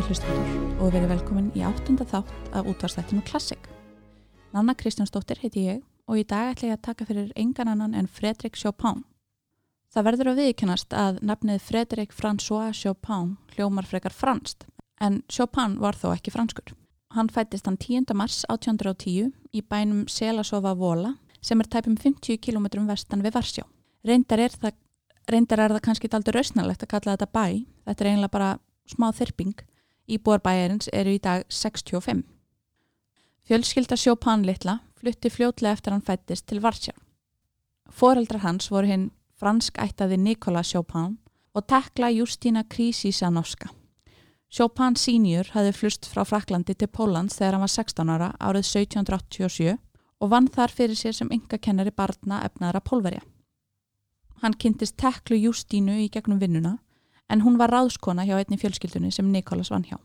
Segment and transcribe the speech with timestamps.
[0.00, 3.66] góð hlustundur og verið velkomin í áttunda þátt af útvarstættinu Klassik.
[4.54, 8.08] Nanna Kristjánsdóttir heiti ég og í dag ætla ég að taka fyrir engan annan en
[8.08, 9.02] Fredrik Chopin.
[9.92, 14.64] Það verður að viðkennast að nafnið Fredrik François Chopin hljómar frekar franst
[15.04, 16.72] en Chopin var þó ekki franskur.
[17.12, 18.08] Hann fættist hann 10.
[18.16, 23.66] mars 1810 í bænum Selasova Vola sem er tæpum 50 km vestan við Varsjá.
[24.06, 24.78] Reyndar er það,
[25.28, 27.66] reyndar er það kannski aldrei rausnalegt að kalla þetta bæ.
[27.84, 28.54] Þetta er einlega bara
[28.88, 29.58] smá þyrping.
[30.10, 32.24] Íbúarbæjarins eru í dag 65.
[33.46, 36.94] Fjölskylda Chopin litla flutti fljótlega eftir hann fættist til Varsjá.
[37.90, 41.18] Fóreldrar hans voru hinn fransk ættaði Nikola Chopin
[41.54, 43.70] og tekla Justina Krisisanovska.
[44.50, 49.76] Chopin senior hafði flust frá Fraklandi til Pólans þegar hann var 16 ára árið 1787
[50.20, 53.22] og vann þar fyrir sér sem ynga kennari barna efnaðra pólverja.
[54.42, 56.78] Hann kynntist teklu Justínu í gegnum vinnuna
[57.30, 59.98] en hún var ráðskona hjá einni fjölskyldunni sem Nikolas vann hjá.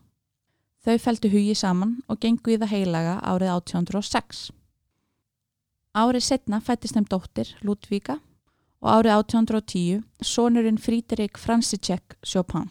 [0.86, 4.46] Þau feldu hugi saman og gengu í það heilaga árið 1806.
[5.96, 8.20] Árið setna fættist þeim dóttir, Ludvíka,
[8.84, 12.68] og árið 1810 sonurinn Fríderik Fransicek Chopin.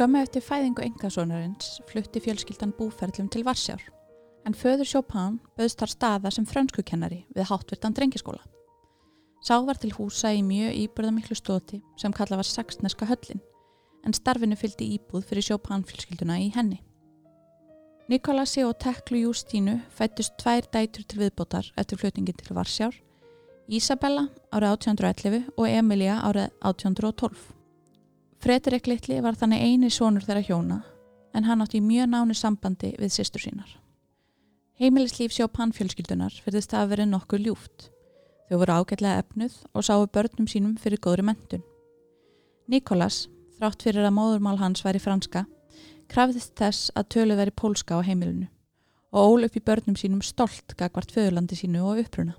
[0.00, 3.82] Skömmu eftir fæðingu engasónarins flutti fjölskyldan búferðlum til Varsjár
[4.48, 8.40] en föður Chopin böðst þar staða sem frönskukennari við háttvirtan drengiskóla.
[9.44, 13.44] Sá var til húsa í mjög íbörðamiklu stóti sem kalla var Saxneska höllin
[14.08, 16.80] en starfinu fylgdi íbúð fyrir Chopin fjölskylduna í henni.
[18.08, 22.96] Nikolasi og Teklu Justínu fættust tvær dætur til viðbótar eftir flutningin til Varsjár,
[23.68, 27.59] Isabella árið 1811 og Emilia árið 1812.
[28.40, 30.78] Frederik Littli var þannig eini sonur þeirra hjóna
[31.36, 33.74] en hann átti mjög nánu sambandi við sýstur sínar.
[34.80, 37.90] Heimilislíf sjá pannfjölskyldunar fyrðist það að vera nokkuð ljúft.
[38.48, 41.66] Þau voru ágætlega efnuð og sáu börnum sínum fyrir góðri mentun.
[42.72, 43.26] Nikolas,
[43.58, 45.44] þrátt fyrir að móðurmál hans væri franska,
[46.08, 48.48] krafðist þess að tölu veri pólska á heimilinu
[49.12, 52.38] og ól upp í börnum sínum stolt gagvart föðurlandi sínu og uppruna.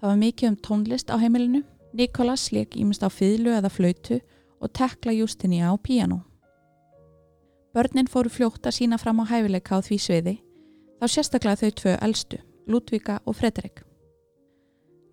[0.00, 1.62] Það var mikið um tónlist á heimilinu.
[1.94, 4.18] Nikolas leik ímest á fýðlu eða flautu
[4.62, 6.22] og tekla Justinía á píano.
[7.74, 10.34] Börnin fóru fljótt að sína fram á hæfileika á því sviði,
[11.00, 12.38] þá sérstaklega þau tvö eldstu,
[12.68, 13.82] Ludvika og Frederik.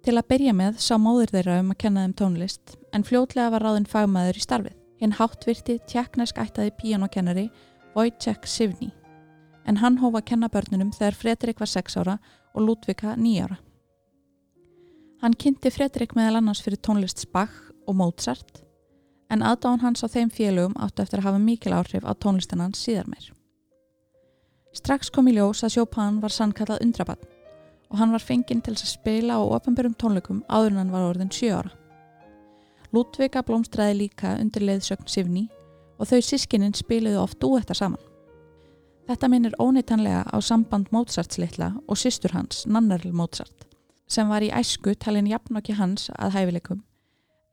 [0.03, 3.65] Til að byrja með sá móður þeirra um að kenna þeim tónlist, en fljótlega var
[3.65, 7.49] ráðin fagmaður í starfið, hinn háttvirti tjekknesk ættaði píanokennari
[7.95, 8.91] Wojciech Sivni,
[9.65, 12.19] en hann hófa að kenna börnunum þegar Frederik var 6 ára
[12.53, 13.59] og Ludvika 9 ára.
[15.19, 17.55] Hann kynnti Frederik meðal annars fyrir tónlist Bach
[17.87, 18.63] og Mozart,
[19.29, 22.81] en aðdáðan hans á þeim félögum áttu eftir að hafa mikil áhrif á tónlistan hans
[22.81, 23.29] síðar meir.
[24.73, 27.29] Strax kom í ljós að Chopin var sannkallað undrabann
[27.89, 31.31] og hann var fenginn til að spila á ofnbjörnum tónleikum áður en hann var orðin
[31.33, 31.71] 7 ára.
[32.93, 35.47] Ludvika blómstræði líka undir leiðsögn Sivni
[35.97, 38.01] og þau sískininn spiliðu oft úetta saman.
[39.09, 43.65] Þetta minnir óneitanlega á samband Mozarts litla og sýstur hans, Nannerl Mozart,
[44.05, 46.83] sem var í æsku talin jafnokki hans að hæfileikum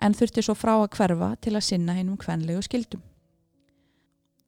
[0.00, 3.02] en þurfti svo frá að hverfa til að sinna hinn um kvenlegu skildum.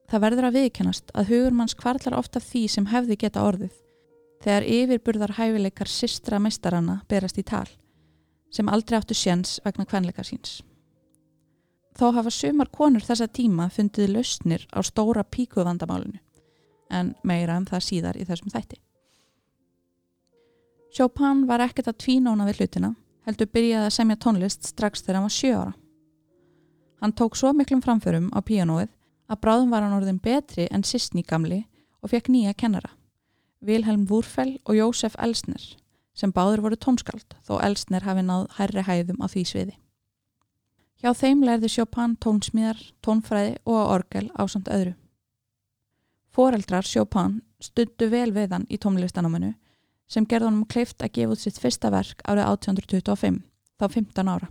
[0.08, 3.74] Það verður að viðkennast að hugur manns kvarlar ofta því sem hefði geta orðið
[4.44, 7.66] þegar yfirburðar hæfileikar sistra mestaranna berast í tal
[8.54, 10.62] sem aldrei áttu séns vegna kvenleika síns.
[11.98, 16.20] Þó hafa sumar konur þessa tíma fundið lausnir á stóra píkuvandamálinu
[16.94, 18.78] en meira um það síðar í þessum þætti.
[20.94, 22.94] Chopin var ekkert að tvínóna við hlutina
[23.28, 25.74] heldur byrjaði að semja tónlist strax þegar hann var sjö ára.
[26.98, 28.88] Hann tók svo miklum framförum á píanóið
[29.28, 31.66] að bráðum var hann orðin betri en Sisni gamli
[32.00, 32.90] og fekk nýja kennara,
[33.60, 35.60] Vilhelm Wurfell og Jósef Elsner
[36.18, 39.76] sem báður voru tónskald þó Elsner hafi náð hærri hæðum á því sviði.
[40.98, 44.96] Hjá þeim lærði Chopin tónsmíðar, tónfræði og orgel á samt öðru.
[46.34, 49.52] Fóreldrar Chopin stuttu vel við hann í tónlistanáminu
[50.08, 53.42] sem gerði honum kleift að gefa út sitt fyrsta verk árið 1825,
[53.78, 54.48] þá 15 ára.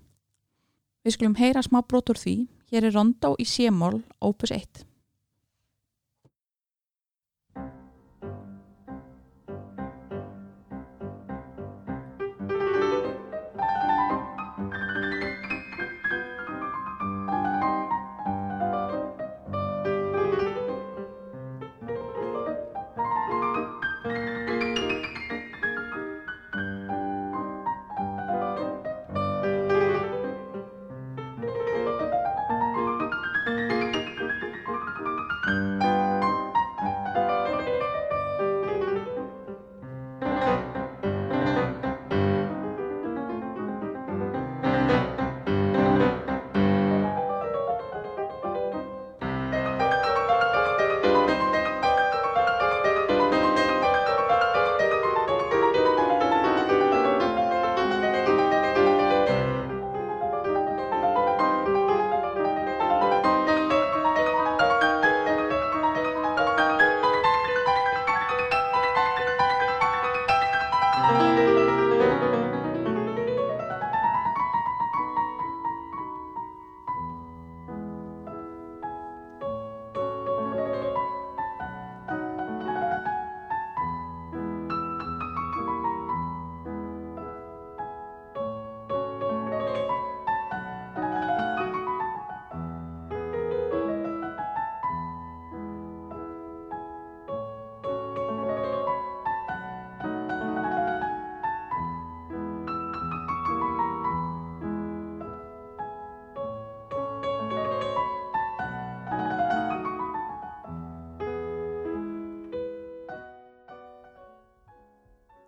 [1.04, 2.36] Við skulum heyra smá brotur því,
[2.72, 4.87] hér er Rondó í Sémól, opus 1.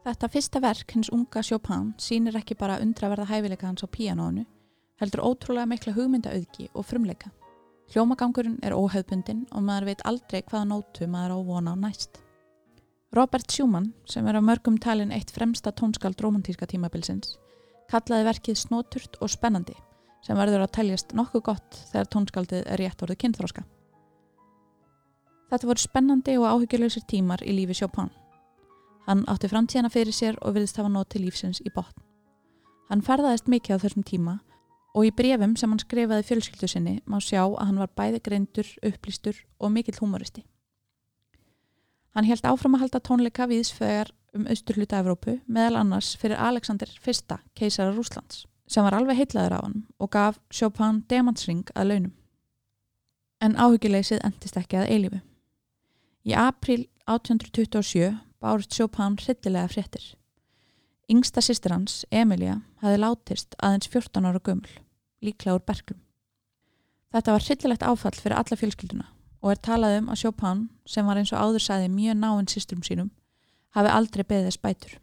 [0.10, 4.42] Þetta fyrsta verk hins unga Chopin sínir ekki bara undraverða hæfileika hans á píanónu,
[4.98, 7.30] heldur ótrúlega mikla hugmyndaauðgi og frumleika.
[7.94, 12.18] Hljómagangurinn er óhauðbundin og maður veit aldrei hvaða nótu maður á vona á næst.
[13.14, 17.36] Robert Schumann, sem er á mörgum talin eitt fremsta tónskald romantíska tímabilsins,
[17.94, 19.76] kallaði verkið snóturt og spennandi,
[20.26, 23.66] sem verður að teljast nokkuð gott þegar tónskaldið er rétt orðið kynþróska.
[25.54, 28.10] Þetta voru spennandi og áhyggjulöysir tímar í lífi Chopin.
[29.10, 32.04] Hann átti framtíðana fyrir sér og vilist hafa nót til lífsins í botn.
[32.92, 34.36] Hann ferðaðist mikið á þessum tíma
[34.94, 38.70] og í brefum sem hann skrifaði fjölskyldu sinni má sjá að hann var bæði greindur,
[38.86, 40.46] upplýstur og mikill humoristi.
[42.14, 47.38] Hann held áfram að halda tónleika viðsfegar um austurhluta Evrópu meðal annars fyrir Alexander I,
[47.58, 52.16] keisara Rúslands, sem var alveg heitlaður á hann og gaf Chopin demantsring að launum.
[53.42, 55.22] En áhugileysið endist ekki að eilifu.
[56.30, 60.04] Í april 1827 bárst Chopin hryllilega fréttir.
[61.10, 64.70] Yngsta sýstir hans, Emilia, hafi látist aðeins 14 ára gömul,
[65.26, 66.00] líklega úr berglum.
[67.10, 69.08] Þetta var hryllilegt áfall fyrir alla fjölskylduna
[69.40, 72.84] og er talað um að Chopin, sem var eins og áður sæði mjög náinn sýstrum
[72.86, 73.12] sínum,
[73.76, 74.98] hafi aldrei beðið spætur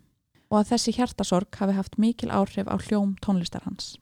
[0.51, 3.97] og að þessi hjartasorg hafi haft mikil áhrif á hljóm tónlistar hans.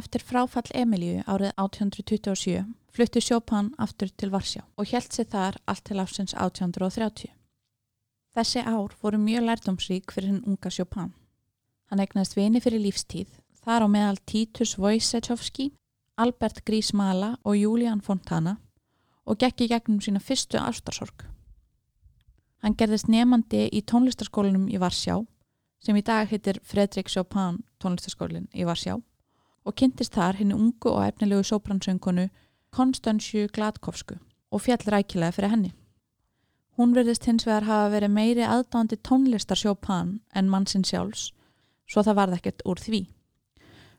[0.00, 2.60] Eftir fráfall Emilíu árið 1827
[2.94, 7.28] flutti Chopin aftur til Varsjá og held sér þar allt til ásins 1830.
[8.32, 11.10] Þessi ár voru mjög lærdomsrík fyrir hinn unga Chopin.
[11.90, 13.28] Hann egnaðist vini fyrir lífstíð,
[13.60, 15.68] þar á meðal Titus Wojciechowski,
[16.16, 18.56] Albert Grismala og Julian Fontana
[19.26, 21.26] og gekk í gegnum sína fyrstu ástarsorg.
[22.64, 25.20] Hann gerðist nefandi í tónlistaskólinum í Varsjá
[25.84, 28.96] sem í dag heitir Fredrik Chopin tónlistaskólin í Varsjá
[29.64, 32.28] og kynntist þar henni ungu og efnilegu sóbransöngunu
[32.70, 34.16] Konstansju Gladkovsku
[34.50, 35.72] og fjall rækilega fyrir henni.
[36.78, 41.32] Hún verðist hins vegar hafa verið meiri aðdándi tónlistar Chopin en mannsinn sjálfs,
[41.90, 43.00] svo það varð ekkert úr því.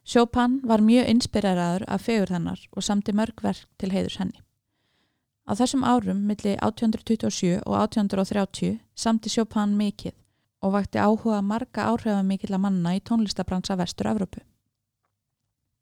[0.08, 4.40] Chopin var mjög inspireraður af fegur hennar og samti mörgverk til heiðurs henni.
[5.46, 10.16] Á þessum árum, milli 1827 og 1830, samti Chopin mikið
[10.62, 14.42] og vakti áhuga marga áhrifamikilla manna í tónlistabransa vestur Evrópu.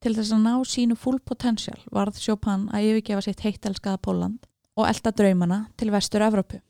[0.00, 4.46] Til þess að ná sínu full potential varð Chopin að yfirgefa sitt heittelskaða Póland
[4.80, 6.62] og elda draumana til vestur Evrópu.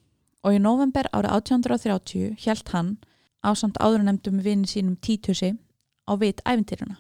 [0.43, 2.97] Og í november árið 1830 hjælt hann
[3.47, 5.55] á samt áðurnemdum vini sínum Títusi
[6.11, 6.99] á vit æfintýruna.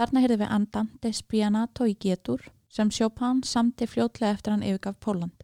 [0.00, 5.42] Þarna heyrði við Andante Spianato í getur sem Chopin samti fljótlega eftir hann yfirgaf Póland.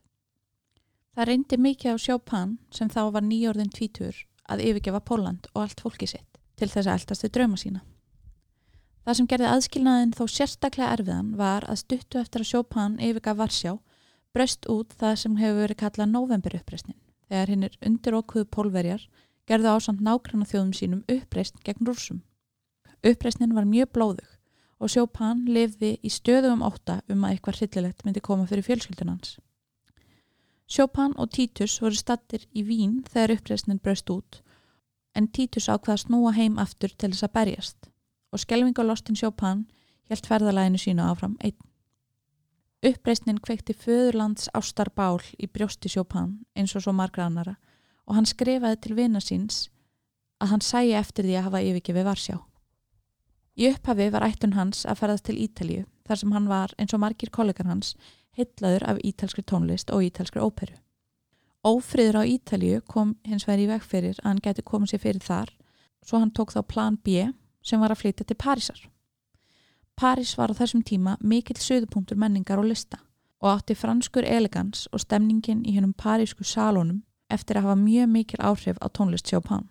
[1.13, 5.83] Það reyndi mikið á Chopin sem þá var nýjórðin tvítur að yfirgefa Póland og allt
[5.85, 7.83] fólki sitt til þess að eldast þau drauma sína.
[9.05, 13.75] Það sem gerði aðskilnaðin þó sérstaklega erfiðan var að stuttu eftir að Chopin yfirgaf Varsjá
[14.33, 16.97] bröst út það sem hefur verið kallað novemberuppreysnin
[17.29, 19.05] þegar hinn er undir okkuðu pólverjar
[19.45, 22.25] gerðu ásamt nákvæmna þjóðum sínum uppreysn gegn rúsum.
[23.05, 24.36] Uppreysnin var mjög blóðug
[24.79, 29.37] og Chopin lifði í stöðum ótta um að eitthvað hryllilegt myndi koma fyrir fjölskyldunans.
[30.69, 34.41] Chopin og Titus voru stattir í Vín þegar uppreysnin bröst út
[35.17, 37.89] en Titus ákvaða snúa heim aftur til þess að berjast
[38.35, 39.65] og skelvingalostin Chopin
[40.11, 41.57] helt ferðalæginu sínu áfram einn.
[42.85, 47.57] Uppreysnin kveikti föðurlands ástarbál í brjósti Chopin eins og svo margra annara
[48.07, 49.69] og hann skrifaði til vina síns
[50.43, 52.37] að hann sæi eftir því að hafa yfirgefið Varsjá.
[53.57, 57.01] Í upphafi var ættun hans að ferðast til Ítalju þar sem hann var eins og
[57.01, 57.95] margir kollegar hans
[58.37, 60.77] heitlaður af ítalskri tónlist og ítalskri óperu.
[61.65, 65.55] Ófriður á Ítalju kom hins vegar í vegferir að hann geti komið sér fyrir þar
[66.05, 67.25] svo hann tók þá plan B
[67.65, 68.79] sem var að flytja til Parísar.
[69.97, 73.01] París var á þessum tíma mikill söðupunktur menningar og lista
[73.41, 78.41] og átti franskur elegans og stemningin í hennum parísku salónum eftir að hafa mjög mikil
[78.45, 79.65] áhrif á tónlist Chopin.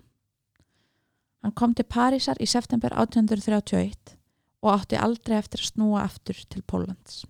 [1.46, 4.16] Hann kom til Parísar í september 1831
[4.66, 7.22] og átti aldrei eftir að snúa aftur til Pólans.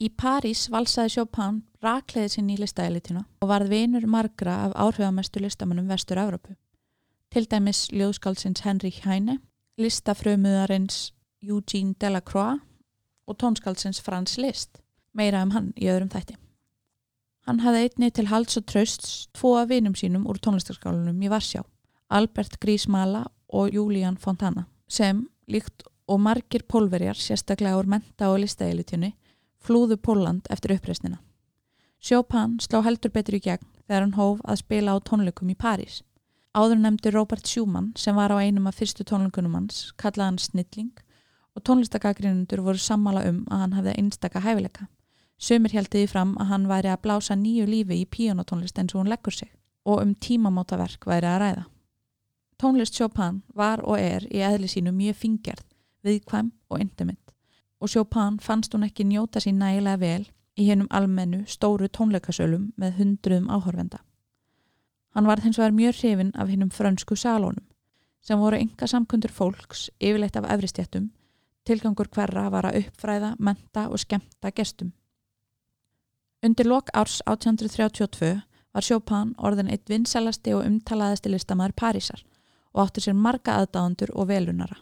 [0.00, 5.90] Í París valsaði Chopin rakleiði sinni í listaelitina og varð vinur margra af áhrifamestu listamannum
[5.92, 6.54] vestur Európu.
[7.28, 9.36] Til dæmis ljóðskálsins Henrik Heine,
[9.76, 11.10] listafrömuðarins
[11.44, 12.62] Eugene Delacroix
[13.28, 14.80] og tónskaldsins Frans Liszt,
[15.12, 16.38] meira um hann í öðrum þætti.
[17.44, 21.60] Hann hafði einni til halds og trösts tvo af vinum sínum úr tónlistarskálunum í Varsjá,
[22.08, 29.12] Albert Grísmala og Julian Fontana, sem, líkt og margir pólverjar, sérstaklega úr menta og listaeilutjunni,
[29.60, 31.20] flúðu Póland eftir uppreysnina.
[32.00, 36.00] Chopin slá heldur betur í gegn þegar hann hóf að spila á tónleikum í París.
[36.56, 41.02] Áður nefndi Robert Schumann sem var á einum af fyrstu tónleikunum hans, kallaði hann Snilling
[41.54, 44.88] og tónlistagagrinundur voru sammála um að hann hefði einstaka hæfileika.
[45.40, 49.12] Sumir heldiði fram að hann væri að blása nýju lífi í píjónatónlist eins og hún
[49.12, 49.52] leggur sig
[49.84, 51.64] og um tímamátaverk væri að ræða.
[52.60, 55.66] Tónlist Chopin var og er í eðli sínu mjög fingjart,
[56.04, 57.30] viðkvæm og intimate
[57.80, 62.98] og Chopin fannst hún ekki njóta sín nægilega vel í hennum almennu stóru tónleikasölum með
[62.98, 64.02] hundruðum áhorfenda.
[65.14, 67.66] Hann var hins vegar mjög hrifin af hennum frönsku salónum
[68.20, 71.08] sem voru enga samkundur fólks yfirleitt af efristjættum
[71.64, 74.92] tilgangur hverra var að uppfræða, menta og skemta gestum.
[76.44, 78.40] Undir lok árs 1832
[78.72, 82.22] var Chopin orðin eitt vinselasti og umtalaðasti listamæður Parísar
[82.72, 84.78] og átti sér marga aðdáðandur og velunara.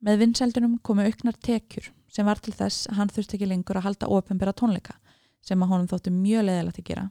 [0.00, 3.84] Með vinseldunum komu auknar tekjur sem var til þess að hann þurfti ekki lengur að
[3.84, 4.96] halda ofinbera tónleika
[5.44, 7.04] sem að honum þótti mjög leðilegt að gera.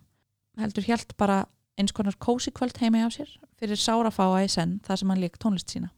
[0.58, 1.44] Heldur hjælt bara
[1.78, 3.30] eins konar kósikvöld heimi á sér
[3.62, 5.92] fyrir sárafáa í senn þar sem hann líkt tónlist sína.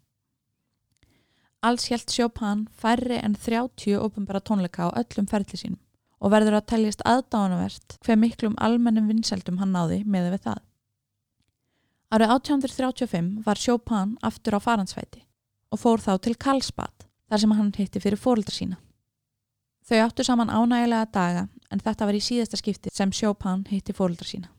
[1.64, 5.80] Alls hjælt Chopin færri en 30 ofinbera tónleika á öllum ferli sínum
[6.20, 10.62] og verður að teljast aðdáðanavert hver miklum almennum vinseldum hann náði meða við það.
[12.12, 15.24] Árið 1835 var Chopin aftur á faransvæti
[15.72, 18.78] og fór þá til Karlsbad þar sem hann hitti fyrir fóröldra sína.
[19.88, 24.28] Þau áttu saman ánægilega daga en þetta var í síðasta skipti sem Chopin hitti fóröldra
[24.28, 24.52] sína.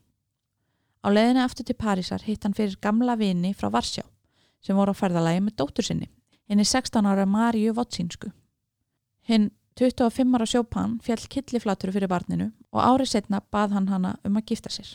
[1.03, 4.03] Á leðinu aftur til Parísar hitt hann fyrir gamla vini frá Varsjá
[4.63, 6.09] sem voru á ferðalagi með dóttur sinni
[6.49, 8.31] henni 16 ára Marju Votsinsku.
[9.27, 14.37] Hinn 25 ára sjópan fjall killiflatur fyrir barninu og árið setna bað hann hana um
[14.37, 14.89] að gifta sér.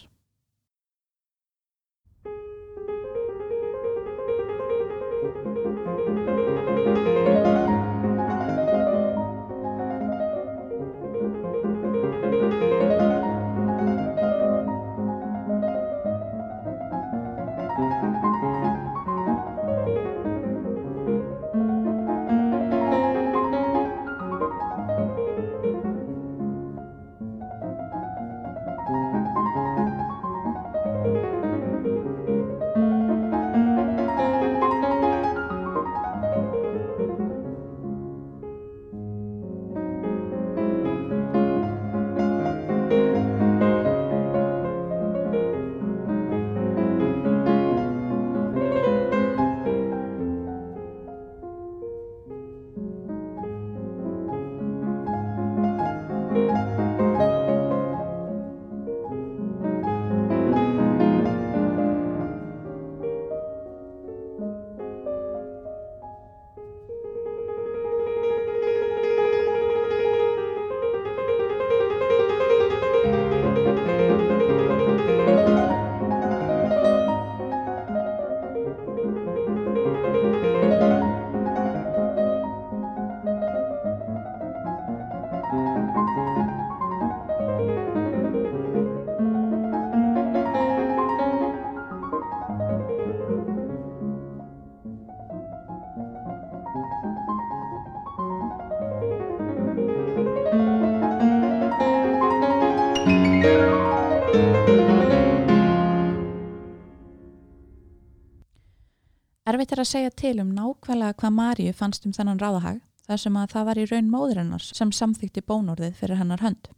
[109.49, 113.37] Erfitt er að segja til um nákvæmlega hvað Maríu fannst um þennan ráðahag þar sem
[113.41, 116.69] að það var í raun móður hennar sem samþykti bónorðið fyrir hennar hönd.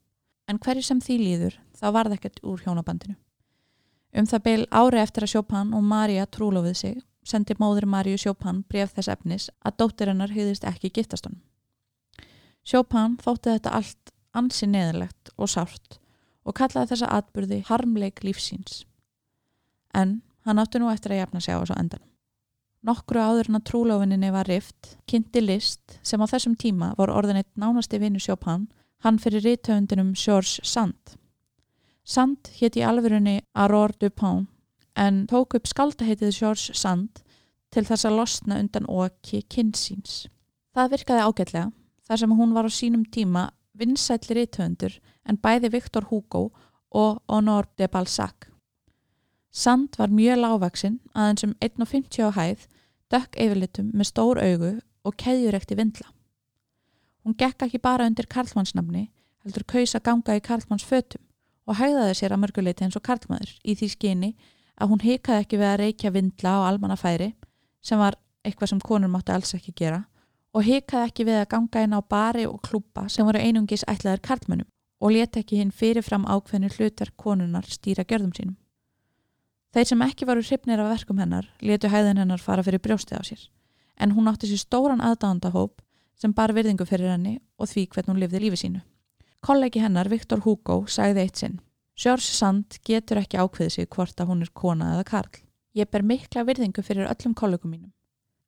[0.47, 3.17] En hverju sem því líður þá var það ekkert úr hjónabandinu.
[4.15, 8.61] Um það beil ári eftir að Chopin og Maria trúlofið sig sendi móður Maríu Chopin
[8.71, 11.43] bref þess efnis að dóttir hennar hugðist ekki giftast honum.
[12.63, 15.99] Chopin þótti þetta allt ansi neðilegt og sárt
[16.47, 18.85] og kallaði þessa atbyrði harmleik lífsíns.
[19.91, 22.07] En hann átti nú eftir að jafna sig á þessu endan.
[22.81, 27.43] Nokkru áður en að trúlófininni var rift, kynnti List sem á þessum tíma voru orðin
[27.43, 28.71] eitt nánasti vinnu Chopin,
[29.05, 31.17] hann fyrir rítöfundinum Georges Sand.
[32.05, 34.49] Sand hétt í alverunni Aurore Dupont
[34.97, 37.21] en tók upp skaldaheitið Georges Sand
[37.71, 40.25] til þess að losna undan okki kynnsíns.
[40.73, 41.69] Það virkaði ágætlega
[42.09, 44.97] þar sem hún var á sínum tíma vinsætli rítöfundur
[45.29, 46.49] en bæði Victor Hugo
[46.91, 48.50] og Honor de Balzac.
[49.51, 52.67] Sand var mjög lágvaksinn aðeins um 1,50 á hæð,
[53.11, 56.07] dökk yfirlitum með stór augu og keðjurekti vindla.
[57.25, 59.11] Hún gekk ekki bara undir Karlmannsnafni,
[59.45, 61.25] heldur kaus að ganga í Karlmanns fötum
[61.67, 64.31] og hægðaði sér að mörguleiti eins og Karlmaður í því skyni
[64.81, 67.33] að hún hikaði ekki við að reykja vindla á almannafæri
[67.85, 70.05] sem var eitthvað sem konur mátti alls ekki gera
[70.57, 74.25] og hikaði ekki við að ganga inn á bari og klúpa sem voru einungis ætlaður
[74.27, 78.57] Karlmannum og leti ekki hinn fyrirfram ákveðinu hlutar konunar stýra gjörðum sínum.
[79.71, 83.25] Þeir sem ekki varu hrifnir af verkum hennar letu hæðin hennar fara fyrir brjóstið á
[83.29, 83.43] sér
[84.01, 85.83] en hún átti sér stóran aðdándahóp
[86.19, 88.81] sem bar virðingu fyrir henni og því hvern hún lifði lífi sínu.
[89.41, 91.61] Kollegi hennar, Viktor Hugo, sagði eitt sinn
[92.01, 95.41] Sjörs Sand getur ekki ákveðið sig hvort að hún er kona eða karl.
[95.77, 97.93] Ég ber mikla virðingu fyrir öllum kollegum mínum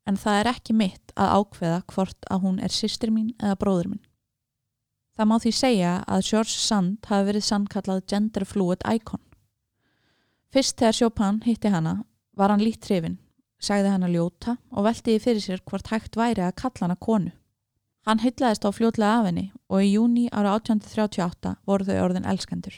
[0.09, 3.93] en það er ekki mitt að ákveða hvort að hún er sýstir mín eða bróður
[3.93, 4.07] minn.
[5.13, 9.21] Það má því segja að Sjörs Sand hafi verið sannkallað gender fluid icon.
[10.53, 12.03] Fyrst þegar Chopin hitti hana
[12.37, 13.17] var hann lít hrifin
[13.63, 17.33] sagði hann að ljóta og veltiði fyrir sér hvort hægt væri að kalla hana konu.
[18.07, 22.75] Hann hyllaðist á fljótlega af henni og í júni ára 1838 voru þau orðin elskendur.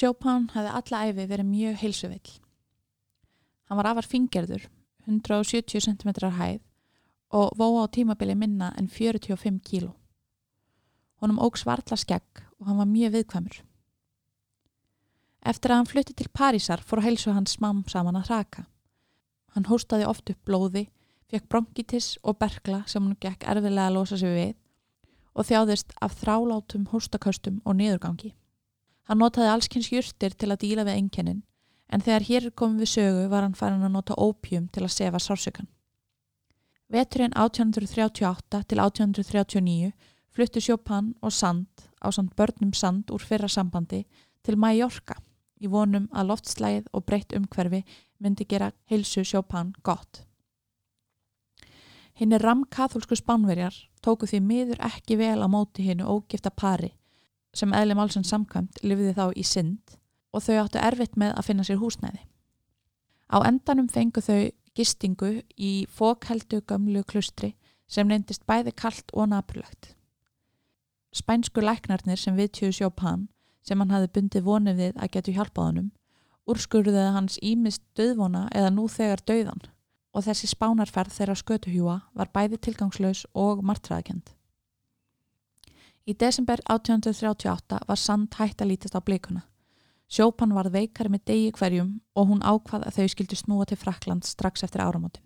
[0.00, 2.36] Chopin hefði alla æfi verið mjög heilsuvill.
[3.68, 4.62] Hann var afar fingerður,
[5.04, 6.62] 170 cm hæð
[7.36, 9.92] og vóa á tímabili minna en 45 kíló.
[11.20, 13.60] Honum óg svartla skegg og hann var mjög viðkvæmur.
[15.44, 18.66] Eftir að hann flutti til Parísar fór heilsu hans smám saman að hraka.
[19.52, 20.88] Hann hóstaði oft upp blóði,
[21.28, 24.56] fekk bronkitis og bergla sem hann gekk erfilega að losa sig við
[25.36, 28.34] og þjáðist af þrálátum hóstaköstum og niðurgangi.
[29.10, 31.38] Hann notaði allskynns júrtir til að díla við enkennin
[31.90, 35.18] en þegar hér komum við sögu var hann farin að nota ópjum til að sefa
[35.18, 35.66] sársökan.
[36.86, 39.90] Veturinn 1838 til 1839
[40.30, 44.04] fluttu Chopin og Sand á samt börnum Sand úr fyrra sambandi
[44.46, 45.18] til Mallorca
[45.58, 47.82] í vonum að loftslægið og breytt umhverfi
[48.22, 50.22] myndi gera heilsu Chopin gott.
[52.14, 53.74] Hinn er ramkathólsku spánverjar
[54.06, 56.94] tóku því miður ekki vel á móti hinnu ógifta pari
[57.56, 59.96] sem eðli málsinn samkvæmt lifiði þá í synd
[60.30, 62.22] og þau áttu erfitt með að finna sér húsnæði.
[63.30, 67.54] Á endanum fengu þau gistingu í fókheldu gömlu klustri
[67.90, 69.94] sem neyndist bæði kallt og napurlegt.
[71.10, 73.28] Spænsku læknarnir sem viðtjöðu Chopin
[73.66, 75.90] sem hann hafi bundið vonið við að getu hjálpaðunum
[76.50, 79.62] úrskurðuði hans ímist döðvona eða nú þegar döðan
[80.14, 84.32] og þessi spánarferð þeirra skötuhjúa var bæði tilgangslaus og martraðkend.
[86.10, 89.44] Í desember 1838 var Sand hægt að lítast á bleikuna.
[90.10, 94.26] Sjópan varð veikari með degi hverjum og hún ákvað að þau skildi snúa til Frakland
[94.26, 95.22] strax eftir áramótin.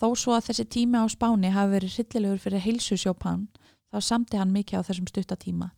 [0.00, 3.46] Þó svo að þessi tími á spáni hafi verið hryllilegur fyrir heilsu Sjópan
[3.92, 5.70] þá samti hann mikið á þessum stuttatíma,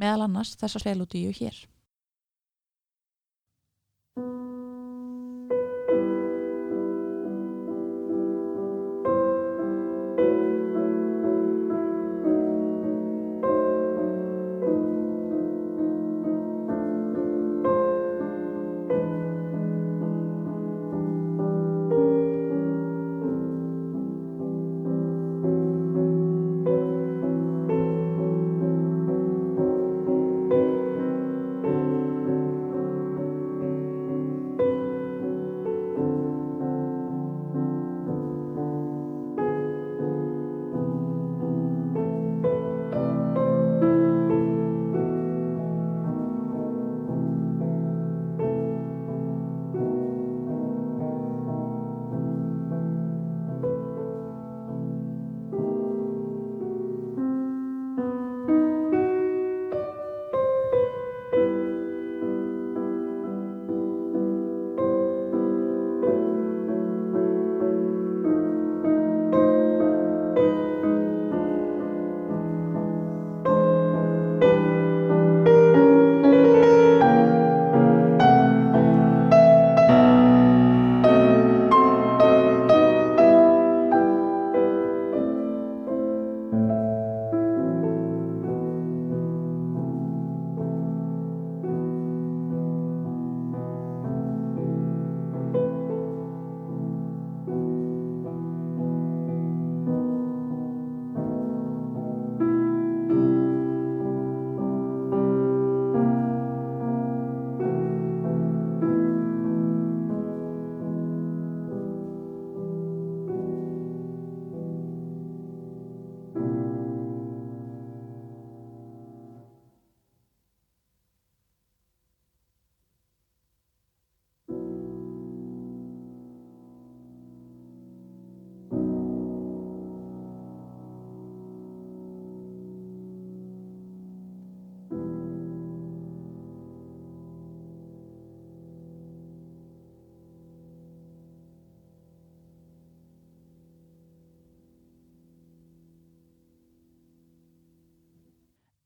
[0.00, 1.58] meðal annars þessar svelútíu hér.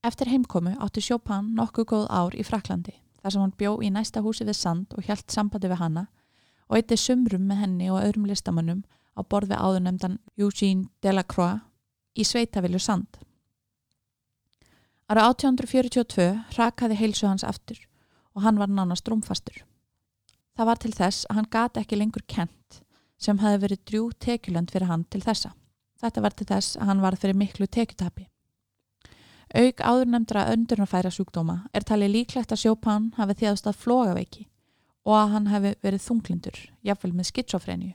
[0.08, 4.22] Eftir heimkomu átti Chopin nokkuð góð ár í Fraklandi þar sem hann bjó í næsta
[4.24, 6.04] húsi við Sand og hjælt sambandi við hanna
[6.68, 11.60] og eitti sumrum með henni og öðrum listamannum á borð við áðurnemdan Eugene Delacroix
[12.16, 13.18] í Sveitavilju Sand.
[15.12, 17.82] Ára 1842 rakaði heilsu hans aftur
[18.32, 19.60] og hann var nánast rúmfastur.
[20.56, 22.80] Það var til þess að hann gati ekki lengur kent
[23.20, 25.52] sem hafi verið drjú tekjuland fyrir hann til þessa.
[26.00, 28.28] Þetta var til þess að hann var fyrir miklu tekjutapi.
[29.56, 34.44] Auk áðurnemdra öndurnafæra sjúkdóma er talið líklegt að Sjópan hafi þjáðst að flogaveiki
[35.08, 37.94] og að hann hafi verið þunglindur, jáfnvel með skitsofrenju.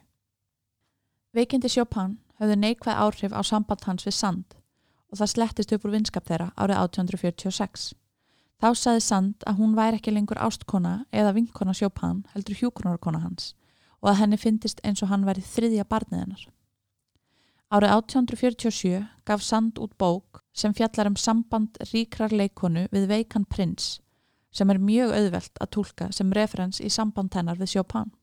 [1.33, 4.57] Veikindi Sjópan hafði neikvæð áhrif á samband hans við sand
[5.13, 7.91] og það slettist upp úr vinskap þeirra árið 1846.
[8.57, 13.51] Þá saði Sand að hún væri ekki lengur ástkona eða vinkona Chopin heldur hjúkronarkona hans
[14.01, 16.45] og að henni fyndist eins og hann væri þriðja barnið hennar.
[17.73, 23.95] Árið 1847 gaf Sand út bók sem fjallar um samband ríkrar leikonu við veikan prins
[24.53, 28.13] sem er mjög auðvelt að tólka sem referens í samband hennar við Chopin.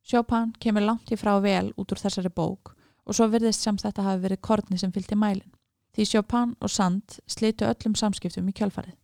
[0.00, 2.72] Chopin kemur langt í frá vel út úr þessari bók
[3.04, 5.52] og svo virðist sem þetta hafi verið korni sem fylgti mælin.
[5.92, 8.96] Því Chopin og Sand slitu öllum samskiptum í kjálfarið.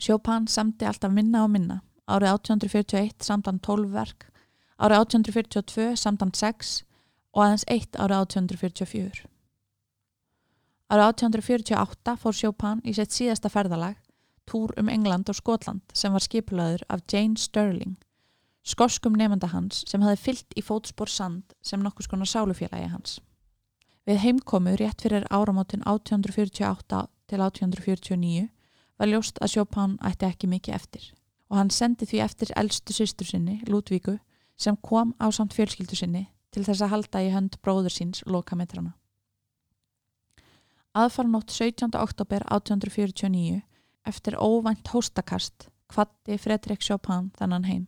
[0.00, 1.82] Chopin samti alltaf minna og minna.
[2.08, 4.30] Árið 1841 samt hann 12 verk,
[4.80, 6.78] árið 1842 samt hann 6
[7.34, 9.24] og aðeins 1 árið 1844.
[10.90, 13.96] Árið 1848 fór Chopin í sitt síðasta ferðalag,
[14.50, 17.98] túr um England og Skotland sem var skipulaður af Jane Sterling
[18.62, 23.18] skoskum nefnda hans sem hafi fyllt í fótspór sand sem nokkus konar sálufélagi hans.
[24.06, 28.48] Við heimkomu rétt fyrir áramótin 1848 til 1849
[29.00, 31.06] var ljóst að Chopin ætti ekki mikið eftir
[31.50, 34.20] og hann sendi því eftir eldstu sýstur sinni, Ludvíku,
[34.56, 38.94] sem kom á samt fjölskyldu sinni til þess að halda í hönd bróður síns lokametrana.
[40.94, 41.94] Aðfarnótt 17.
[41.94, 43.60] oktober 1849
[44.10, 47.86] eftir óvænt hóstakast kvatti Fredrik Chopin þannan heim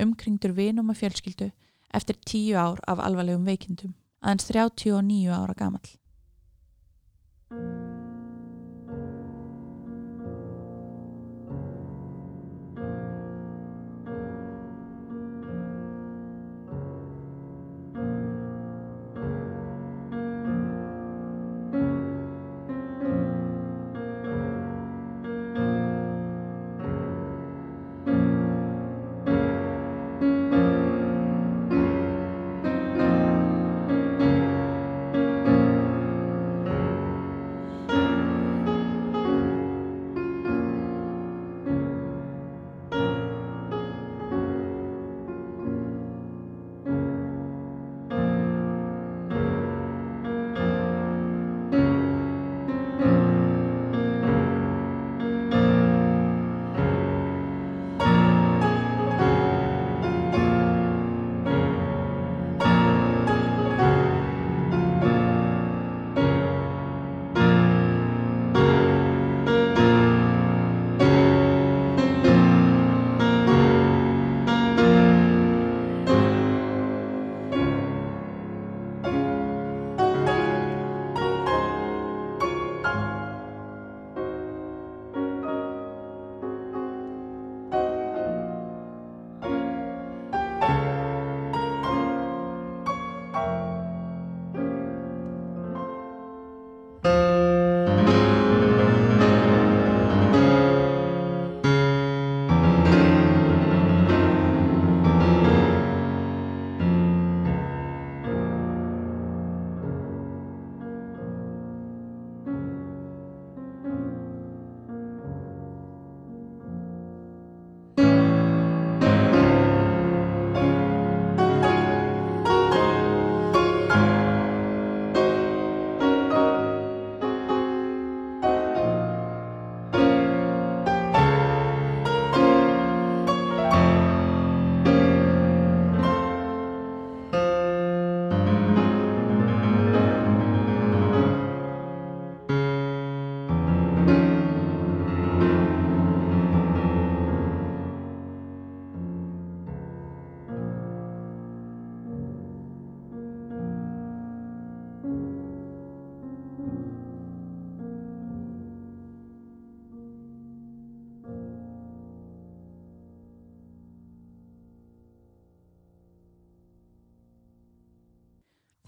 [0.00, 1.50] umkringdur vinum og fjölskyldu
[1.94, 5.86] eftir tíu ár af alvarlegum veikindum, aðeins 39 ára gamal.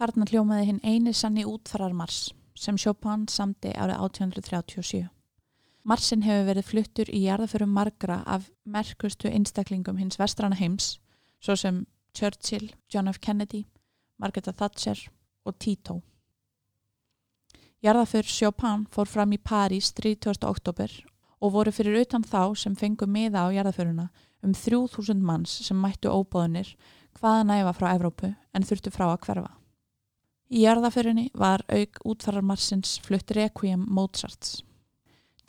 [0.07, 5.09] Þarna hljómaði hinn eini sann í útfarar Mars sem Chopin samti árið 1837.
[5.83, 11.01] Marsin hefur verið fluttur í jarðaförum margra af merkustu einstaklingum hins vestrana heims
[11.43, 11.83] svo sem
[12.15, 13.19] Churchill, John F.
[13.19, 13.65] Kennedy,
[14.23, 15.03] Margaret Thatcher
[15.43, 15.99] og Tito.
[17.83, 20.39] Jarðaför Chopin fór fram í París 30.
[20.47, 20.97] oktober
[21.43, 24.13] og voru fyrir utan þá sem fengu miða á jarðaföruna
[24.47, 26.77] um 3000 manns sem mættu óbóðunir
[27.19, 29.57] hvaða næfa frá Evrópu en þurftu frá að hverfa.
[30.47, 34.61] Í jarðaförinni var auk útfararmarsins flutt Requiem Mozarts.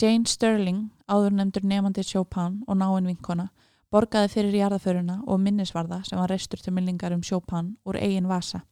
[0.02, 3.52] Jane Sterling, áður nefndur nefandi Chopin og náinn vinkona,
[3.94, 8.64] borgaði fyrir jarðaföruna og minnisvarða sem var reistur til millingar um Chopin úr eigin vasa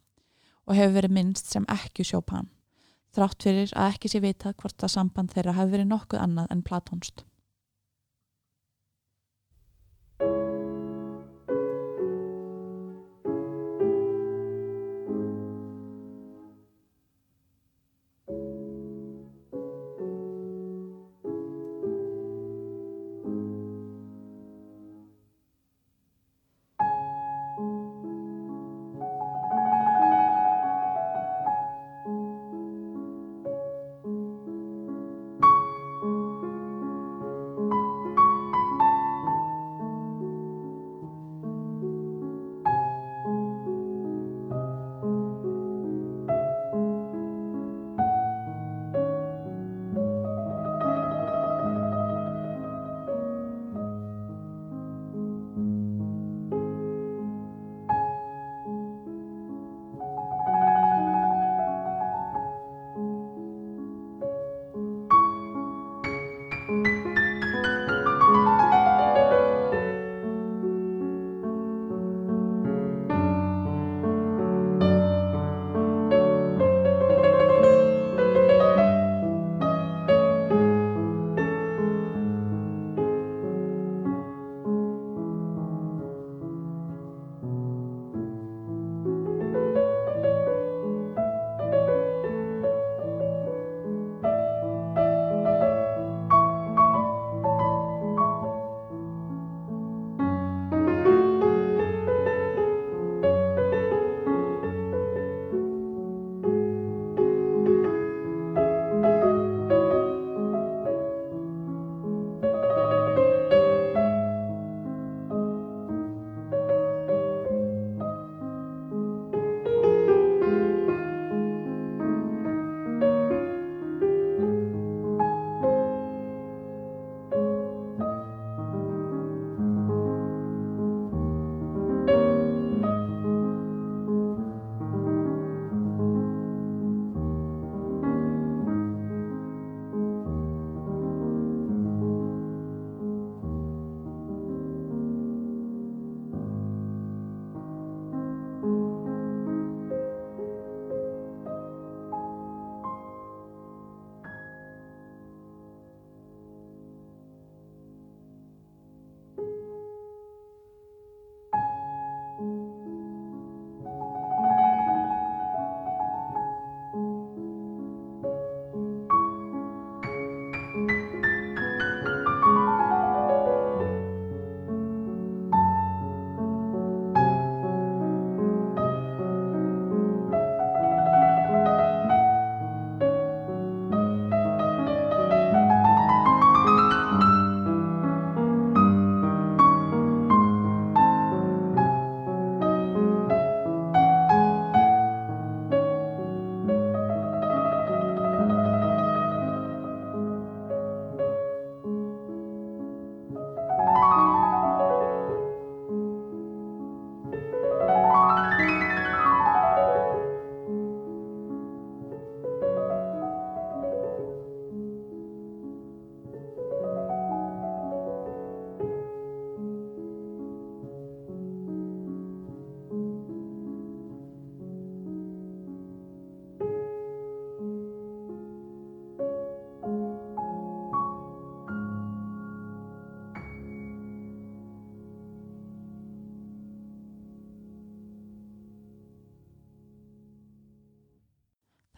[0.65, 2.49] og hefur verið minnst sem ekki Chopin,
[3.13, 6.65] þrátt fyrir að ekki sé vita hvort það samband þeirra hafi verið nokkuð annað en
[6.65, 7.21] platónst.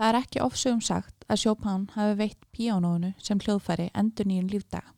[0.07, 4.93] Það er ekki ofsögum sagt að Chopin hafi veitt píánónu sem hljóðfæri endur nýjum lífdaga.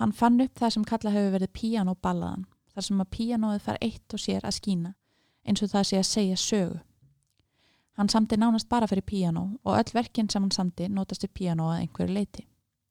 [0.00, 2.42] Hann fann upp það sem kalla hefur verið píánóballaðan,
[2.74, 4.92] þar sem að píánóið far eitt og sér að skína,
[5.46, 6.82] eins og það sé að segja sögu.
[7.94, 11.70] Hann samti nánast bara fyrir píánó og öll verkinn sem hann samti nótast við píánó
[11.70, 12.48] að einhverju leiti.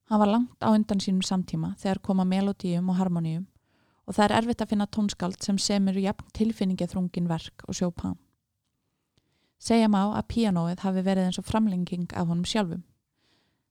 [0.07, 3.49] Hann var langt á undan sínum samtíma þegar koma melodíum og harmoníum
[4.07, 8.22] og það er erfitt að finna tónskáld sem semur jafn tilfinningið þrungin verk og Chopin.
[9.63, 12.81] Segja má að píanóið hafi verið eins og framlenging af honum sjálfum.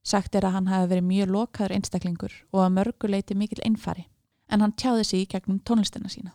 [0.03, 4.07] Sagt er að hann hafi verið mjög lokaður einstaklingur og að mörguleiti mikil einfari,
[4.49, 6.33] en hann tjáði sig í gegnum tónlistina sína.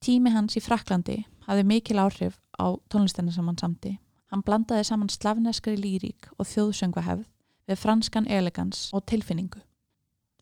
[0.00, 3.98] Tími hans í Fraklandi hafi mikil áhrif á tónlistina sem hann samti.
[4.32, 7.28] Hann blandaði saman slavneskri lírík og þjóðsöngvahefð
[7.68, 9.60] við franskan elegans og tilfinningu.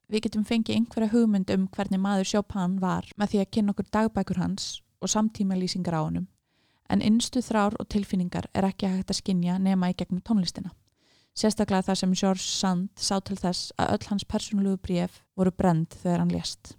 [0.06, 3.90] Við getum fengið einhverja hugmynd um hvernig maður Chopin var með því að kynna okkur
[3.90, 6.30] dagbækur hans og samtíma lýsingar á honum
[6.90, 10.74] en innstu þrár og tilfinningar er ekki hægt að skinja nema í gegnum tónlistina.
[11.38, 15.94] Sérstaklega þar sem George Sand sá til þess að öll hans persónulegu bréf voru brend
[16.02, 16.74] þegar hann lést.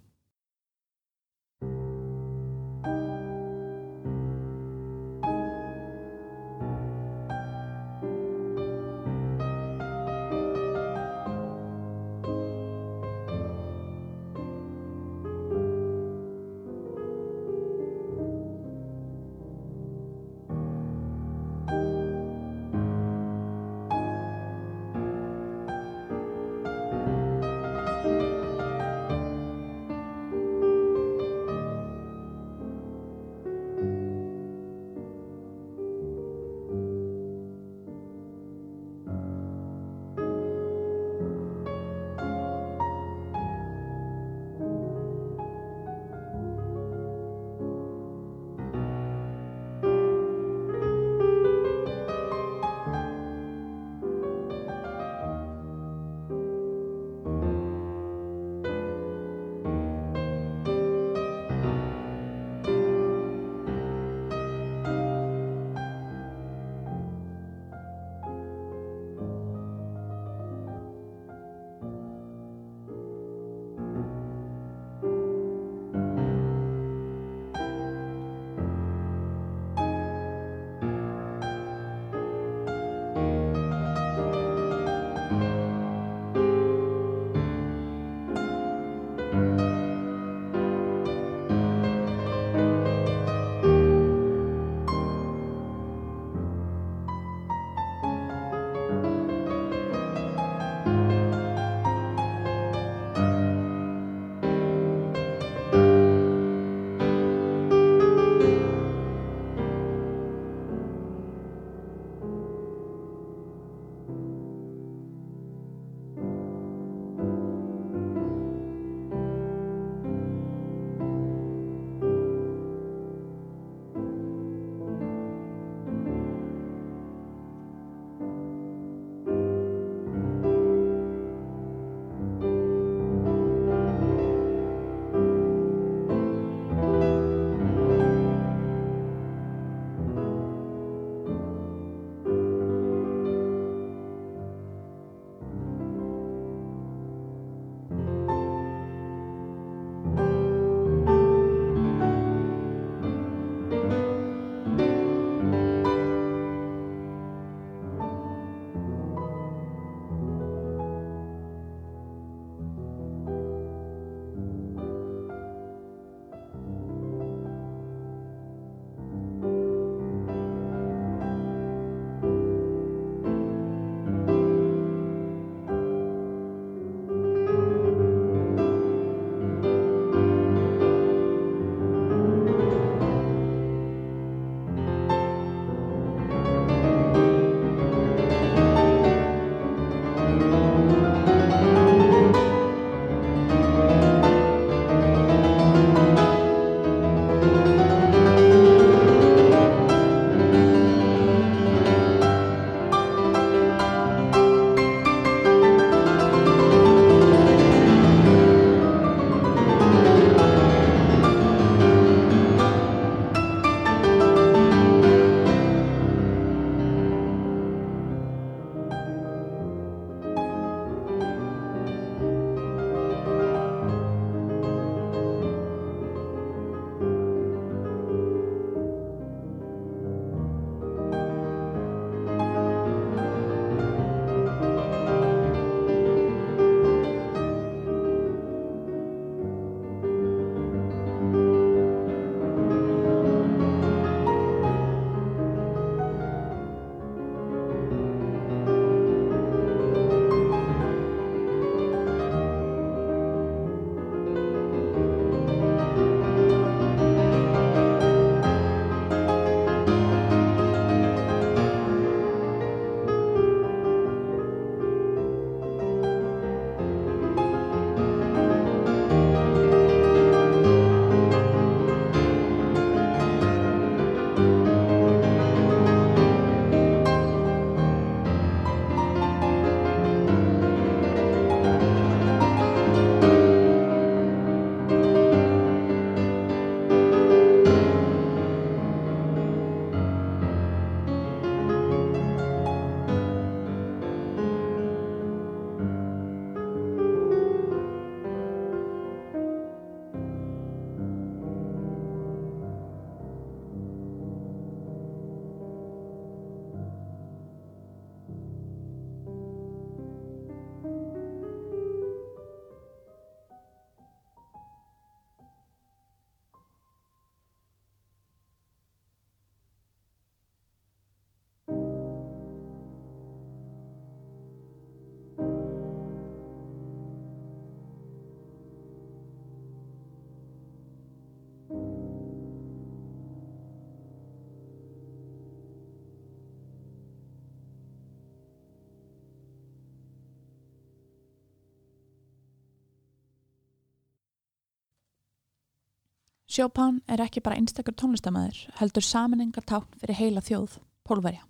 [346.52, 350.74] Chopin er ekki bara einstakur tónlistamæður, heldur saminengartákn fyrir heila þjóð,
[351.08, 351.46] pólverja.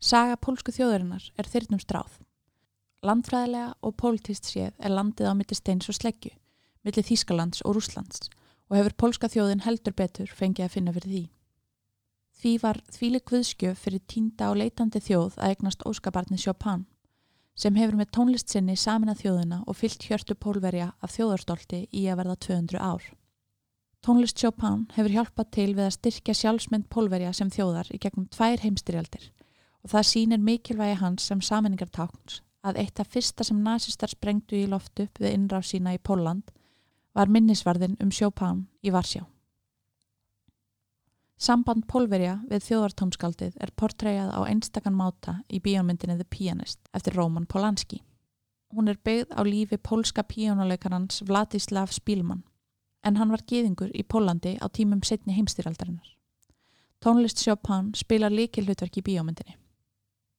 [0.00, 2.14] Saga pólsku þjóðurinnar er þyrnum stráð.
[3.04, 6.32] Landfræðilega og pólitist séð er landið á mitti steins og sleggju,
[6.80, 8.30] millir Þýskalands og Rúslands
[8.70, 11.24] og hefur pólska þjóðin heldur betur fengið að finna fyrir því.
[12.40, 16.86] Því var þvíli guðskjöf fyrir tínda og leitandi þjóð að egnast óskabarni Chopin
[17.54, 22.06] sem hefur með tónlist sinni samin að þjóðina og fyllt hjörtu pólverja af þjóðarstolti í
[22.08, 23.04] að verða 200 ár.
[24.04, 28.60] Tónlist Chopin hefur hjálpað til við að styrkja sjálfsmynd pólverja sem þjóðar í gegnum tvær
[28.60, 29.30] heimstyrjaldir
[29.80, 34.68] og það sínir mikilvægi hans sem saminningartákns að eitt af fyrsta sem nazistar sprengtu í
[34.68, 36.52] loft upp við innráð sína í Póland
[37.16, 39.24] var minnisvarðin um Chopin í Varsjá.
[41.40, 47.48] Samband Pólverja við þjóðartónskaldið er portræjað á einstakann máta í bíómyndinni The Pianist eftir Róman
[47.48, 48.04] Polanski.
[48.68, 52.44] Hún er byggð á lífi pólska píónuleikarans Vladislav Spílmann
[53.04, 56.10] en hann var geðingur í Pólandi á tímum setni heimstýraldarinnar.
[57.04, 59.58] Tónlist Chopin spilar líkil hlutverk í bíómyndinni.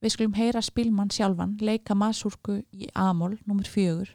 [0.02, 3.70] Við skulum heyra Spílmann sjálfan leika masurku í Amol nr.
[3.70, 4.12] 4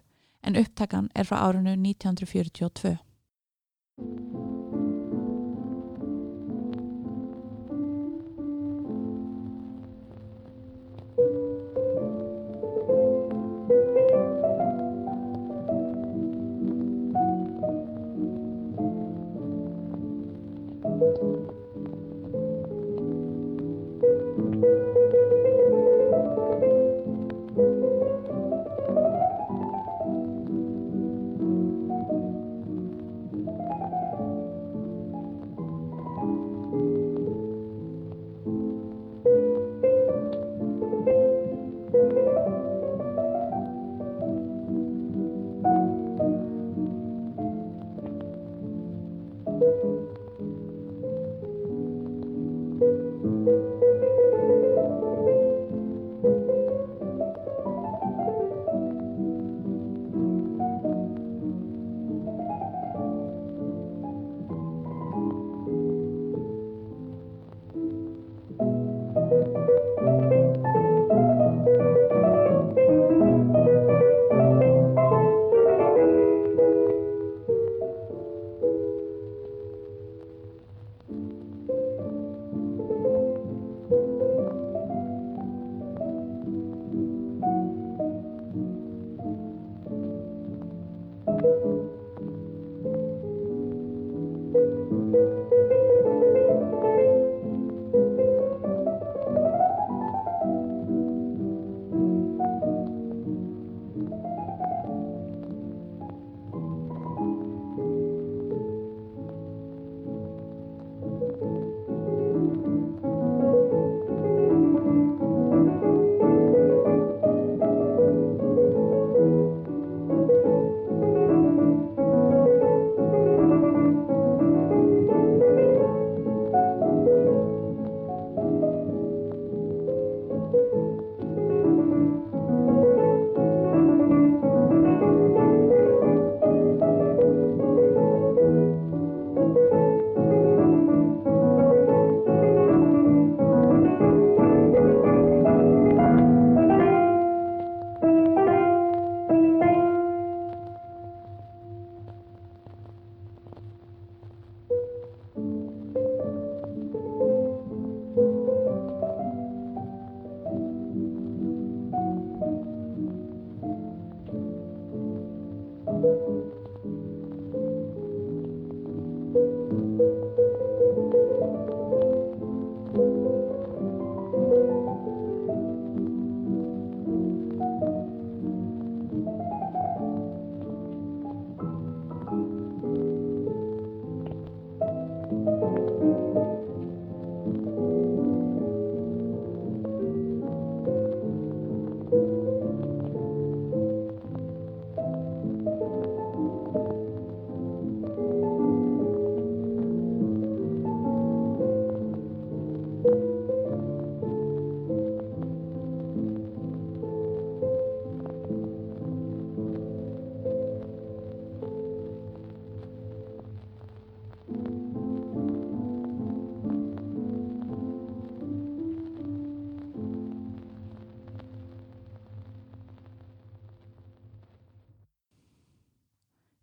[0.46, 2.98] en upptakan er frá árinu 1942.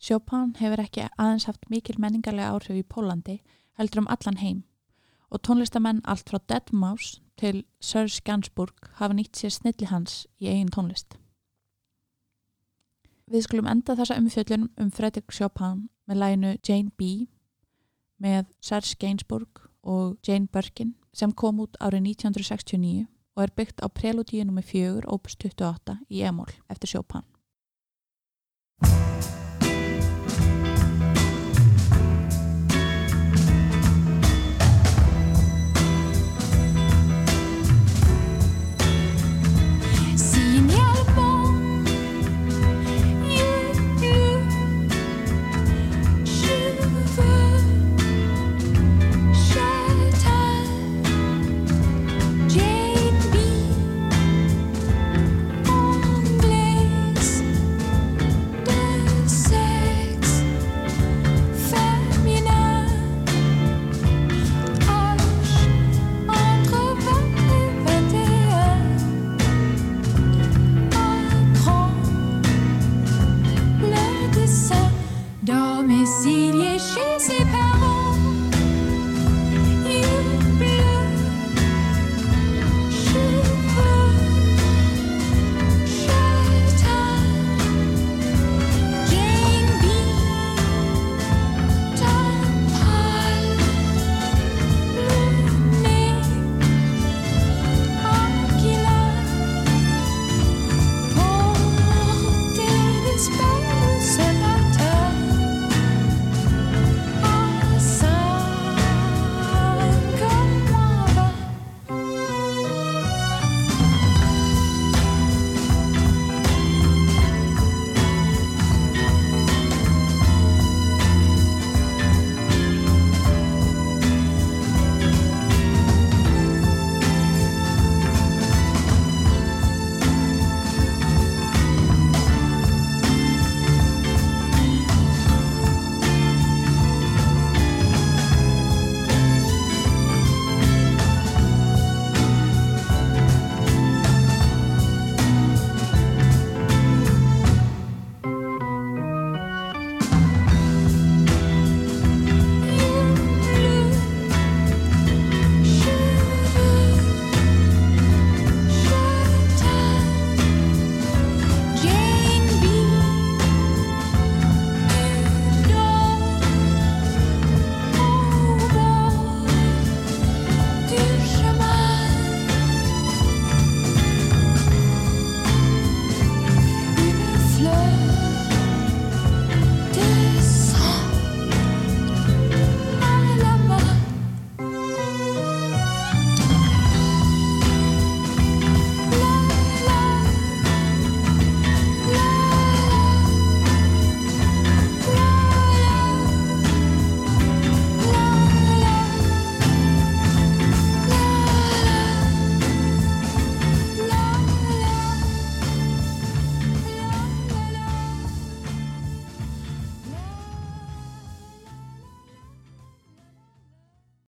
[0.07, 3.41] Chopin hefur ekki aðeins haft mikil menningarlega áhrif í Pólandi
[3.79, 4.61] heldur um allan heim
[5.27, 10.71] og tónlistamenn allt frá Deadmau5 til Serge Gainsbourg hafa nýtt sér snilli hans í eigin
[10.71, 11.17] tónlist.
[13.27, 17.27] Við skulum enda þessa umfjöllun um Fredrik Chopin með læginu Jane B
[18.23, 23.91] með Serge Gainsbourg og Jane Birkin sem kom út árið 1969 og er byggt á
[23.91, 24.63] preludíu nr.
[24.63, 27.27] 4 opus 28 í e-mól eftir Chopin.